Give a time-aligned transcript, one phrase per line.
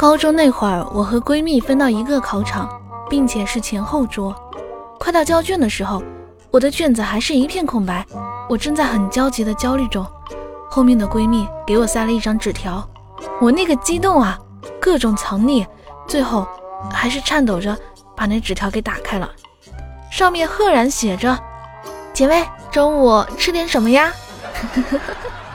[0.00, 2.66] 高中那会儿，我和闺蜜分到一个考场，
[3.10, 4.34] 并且是前后桌。
[4.98, 6.02] 快到交卷的时候，
[6.50, 8.02] 我的卷子还是一片空白。
[8.48, 10.02] 我正在很焦急的焦虑中，
[10.70, 12.82] 后面的闺蜜给我塞了一张纸条。
[13.42, 14.38] 我那个激动啊，
[14.80, 15.66] 各种藏匿，
[16.08, 16.48] 最后
[16.90, 17.76] 还是颤抖着
[18.16, 19.28] 把那纸条给打开了。
[20.10, 21.38] 上面赫然写着：
[22.14, 24.10] 姐妹，中午吃点什么呀？